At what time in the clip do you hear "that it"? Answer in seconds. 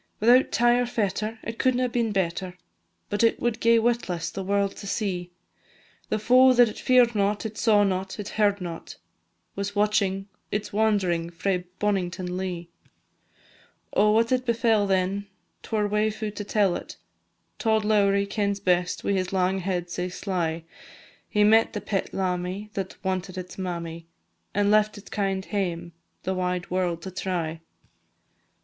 6.53-6.79